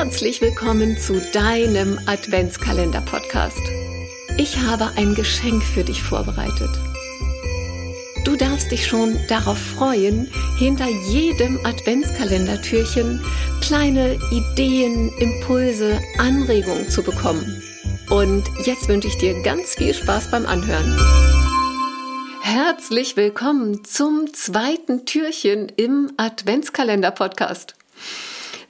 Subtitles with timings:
[0.00, 3.60] Herzlich willkommen zu deinem Adventskalender-Podcast.
[4.36, 6.70] Ich habe ein Geschenk für dich vorbereitet.
[8.24, 13.20] Du darfst dich schon darauf freuen, hinter jedem Adventskalendertürchen
[13.60, 17.60] kleine Ideen, Impulse, Anregungen zu bekommen.
[18.08, 20.96] Und jetzt wünsche ich dir ganz viel Spaß beim Anhören.
[22.40, 27.74] Herzlich willkommen zum zweiten Türchen im Adventskalender-Podcast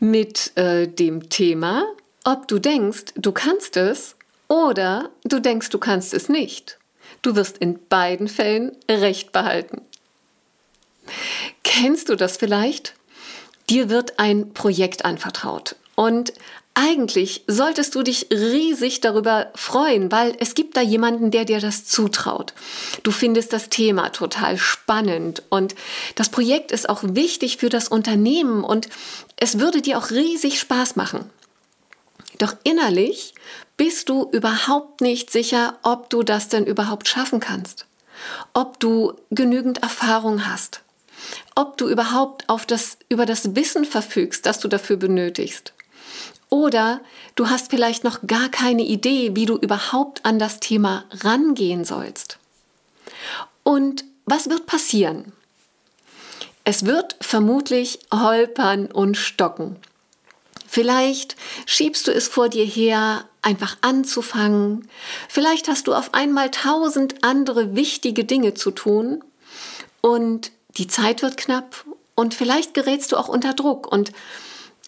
[0.00, 1.84] mit äh, dem Thema,
[2.24, 4.16] ob du denkst, du kannst es
[4.48, 6.78] oder du denkst, du kannst es nicht.
[7.22, 9.82] Du wirst in beiden Fällen Recht behalten.
[11.64, 12.94] Kennst du das vielleicht?
[13.70, 16.32] Dir wird ein Projekt anvertraut und
[16.74, 21.86] eigentlich solltest du dich riesig darüber freuen, weil es gibt da jemanden, der dir das
[21.86, 22.54] zutraut.
[23.02, 25.74] Du findest das Thema total spannend und
[26.14, 28.88] das Projekt ist auch wichtig für das Unternehmen und
[29.34, 31.28] es würde dir auch riesig Spaß machen.
[32.38, 33.34] Doch innerlich
[33.76, 37.86] bist du überhaupt nicht sicher, ob du das denn überhaupt schaffen kannst,
[38.54, 40.80] ob du genügend Erfahrung hast,
[41.56, 45.72] ob du überhaupt auf das, über das Wissen verfügst, das du dafür benötigst.
[46.50, 47.00] Oder
[47.34, 52.38] du hast vielleicht noch gar keine Idee, wie du überhaupt an das Thema rangehen sollst.
[53.62, 55.32] Und was wird passieren?
[56.64, 59.76] Es wird vermutlich holpern und stocken.
[60.66, 64.86] Vielleicht schiebst du es vor dir her, einfach anzufangen.
[65.28, 69.24] Vielleicht hast du auf einmal tausend andere wichtige Dinge zu tun
[70.02, 74.12] und die Zeit wird knapp und vielleicht gerätst du auch unter Druck und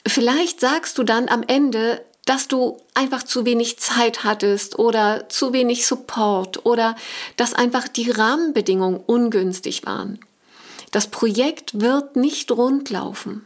[0.07, 5.53] Vielleicht sagst du dann am Ende, dass du einfach zu wenig Zeit hattest oder zu
[5.53, 6.97] wenig Support oder
[7.37, 10.21] dass einfach die Rahmenbedingungen ungünstig waren.
[10.91, 13.45] Das Projekt wird nicht rund laufen.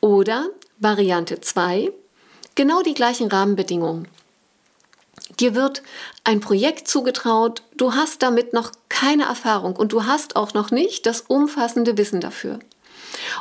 [0.00, 1.92] Oder Variante 2,
[2.54, 4.08] genau die gleichen Rahmenbedingungen.
[5.38, 5.82] Dir wird
[6.24, 11.06] ein Projekt zugetraut, du hast damit noch keine Erfahrung und du hast auch noch nicht
[11.06, 12.58] das umfassende Wissen dafür.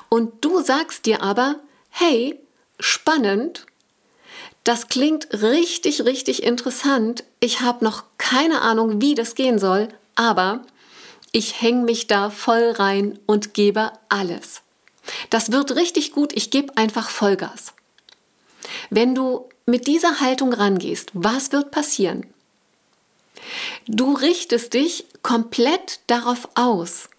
[0.09, 1.55] Und du sagst dir aber,
[1.89, 2.39] hey,
[2.79, 3.65] spannend,
[4.63, 7.23] das klingt richtig, richtig interessant.
[7.39, 10.63] Ich habe noch keine Ahnung, wie das gehen soll, aber
[11.31, 14.61] ich hänge mich da voll rein und gebe alles.
[15.29, 17.73] Das wird richtig gut, ich gebe einfach Vollgas.
[18.89, 22.25] Wenn du mit dieser Haltung rangehst, was wird passieren?
[23.87, 27.09] Du richtest dich komplett darauf aus,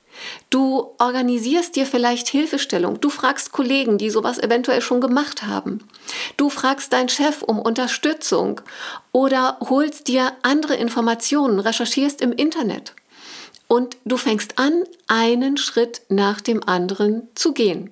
[0.51, 3.01] Du organisierst dir vielleicht Hilfestellung.
[3.01, 5.87] Du fragst Kollegen, die sowas eventuell schon gemacht haben.
[6.37, 8.61] Du fragst deinen Chef um Unterstützung
[9.13, 12.95] oder holst dir andere Informationen, recherchierst im Internet.
[13.69, 17.91] Und du fängst an, einen Schritt nach dem anderen zu gehen.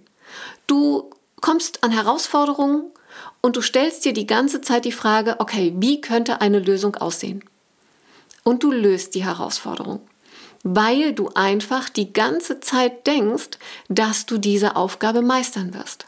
[0.67, 2.83] Du kommst an Herausforderungen
[3.41, 7.44] und du stellst dir die ganze Zeit die Frage, okay, wie könnte eine Lösung aussehen?
[8.43, 10.00] Und du löst die Herausforderung
[10.63, 13.59] weil du einfach die ganze Zeit denkst,
[13.89, 16.07] dass du diese Aufgabe meistern wirst.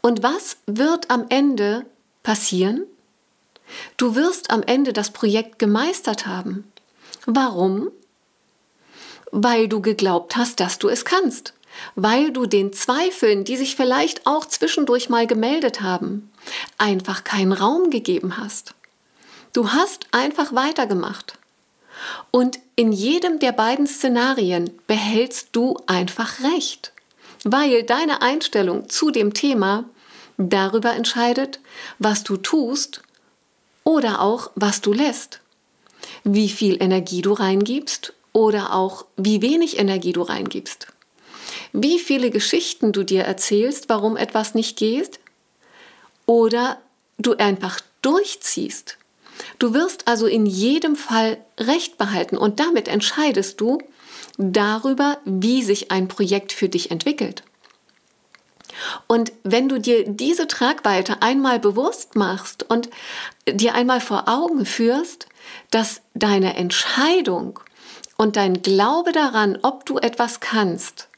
[0.00, 1.86] Und was wird am Ende
[2.22, 2.84] passieren?
[3.96, 6.70] Du wirst am Ende das Projekt gemeistert haben.
[7.26, 7.90] Warum?
[9.32, 11.52] Weil du geglaubt hast, dass du es kannst.
[11.94, 16.30] Weil du den Zweifeln, die sich vielleicht auch zwischendurch mal gemeldet haben,
[16.78, 18.74] einfach keinen Raum gegeben hast.
[19.52, 21.38] Du hast einfach weitergemacht.
[22.30, 26.92] Und in jedem der beiden Szenarien behältst du einfach recht,
[27.44, 29.84] weil deine Einstellung zu dem Thema
[30.36, 31.60] darüber entscheidet,
[31.98, 33.02] was du tust
[33.84, 35.40] oder auch was du lässt,
[36.24, 40.88] wie viel Energie du reingibst oder auch wie wenig Energie du reingibst,
[41.72, 45.20] wie viele Geschichten du dir erzählst, warum etwas nicht geht
[46.26, 46.78] oder
[47.18, 48.98] du einfach durchziehst
[49.58, 53.78] Du wirst also in jedem Fall Recht behalten und damit entscheidest du
[54.38, 57.42] darüber, wie sich ein Projekt für dich entwickelt.
[59.06, 62.90] Und wenn du dir diese Tragweite einmal bewusst machst und
[63.48, 65.28] dir einmal vor Augen führst,
[65.70, 67.60] dass deine Entscheidung
[68.16, 71.08] und dein Glaube daran, ob du etwas kannst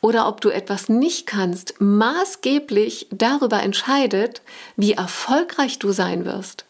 [0.00, 4.42] oder ob du etwas nicht kannst, maßgeblich darüber entscheidet,
[4.76, 6.64] wie erfolgreich du sein wirst,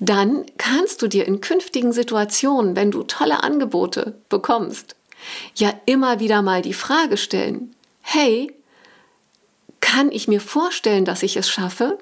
[0.00, 4.96] dann kannst du dir in künftigen Situationen, wenn du tolle Angebote bekommst,
[5.54, 8.52] ja immer wieder mal die Frage stellen, hey,
[9.80, 11.98] kann ich mir vorstellen, dass ich es schaffe?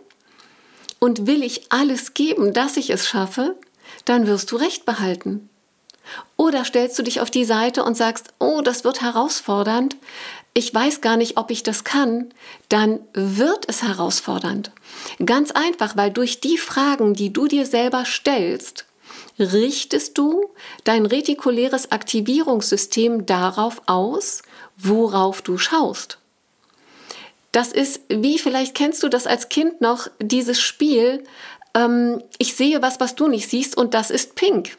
[1.01, 3.57] Und will ich alles geben, dass ich es schaffe?
[4.05, 5.49] Dann wirst du recht behalten.
[6.37, 9.97] Oder stellst du dich auf die Seite und sagst, oh, das wird herausfordernd,
[10.55, 12.31] ich weiß gar nicht, ob ich das kann,
[12.69, 14.73] dann wird es herausfordernd.
[15.25, 18.87] Ganz einfach, weil durch die Fragen, die du dir selber stellst,
[19.39, 20.51] richtest du
[20.85, 24.43] dein retikuläres Aktivierungssystem darauf aus,
[24.77, 26.19] worauf du schaust.
[27.53, 31.25] Das ist, wie vielleicht kennst du das als Kind noch, dieses Spiel,
[31.75, 34.77] ähm, ich sehe was, was du nicht siehst und das ist pink.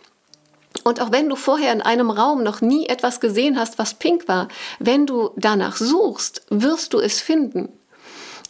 [0.83, 4.27] Und auch wenn du vorher in einem Raum noch nie etwas gesehen hast, was pink
[4.27, 4.47] war,
[4.79, 7.69] wenn du danach suchst, wirst du es finden.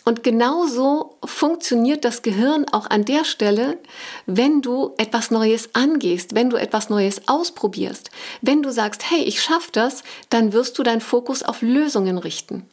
[0.05, 3.77] Und genauso funktioniert das Gehirn auch an der Stelle,
[4.25, 8.09] wenn du etwas Neues angehst, wenn du etwas Neues ausprobierst.
[8.41, 12.65] Wenn du sagst, hey, ich schaffe das, dann wirst du deinen Fokus auf Lösungen richten.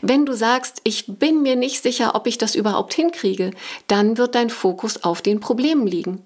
[0.00, 3.50] Wenn du sagst, ich bin mir nicht sicher, ob ich das überhaupt hinkriege,
[3.88, 6.24] dann wird dein Fokus auf den Problemen liegen.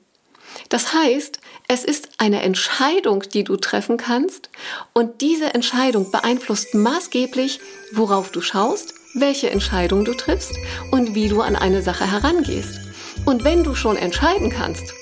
[0.70, 4.50] Das heißt, es ist eine Entscheidung, die du treffen kannst
[4.94, 7.60] und diese Entscheidung beeinflusst maßgeblich,
[7.92, 10.54] worauf du schaust, welche Entscheidung du triffst
[10.92, 12.80] und wie du an eine Sache herangehst.
[13.24, 14.94] Und wenn du schon entscheiden kannst,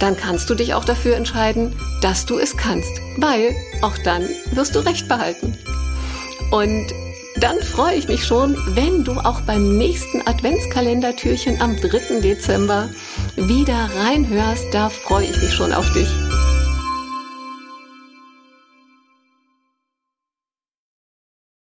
[0.00, 4.74] dann kannst du dich auch dafür entscheiden, dass du es kannst, weil auch dann wirst
[4.74, 5.56] du Recht behalten.
[6.50, 6.92] Und
[7.36, 12.20] dann freue ich mich schon, wenn du auch beim nächsten Adventskalendertürchen am 3.
[12.20, 12.90] Dezember
[13.36, 14.72] wieder reinhörst.
[14.72, 16.08] Da freue ich mich schon auf dich.